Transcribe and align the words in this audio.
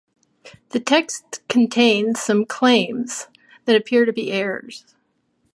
The 0.69 0.79
text 0.79 1.47
contains 1.47 2.19
some 2.19 2.45
claims 2.47 3.27
that 3.65 3.75
appear 3.75 4.05
to 4.05 4.11
be 4.11 4.31
errors. 4.31 4.95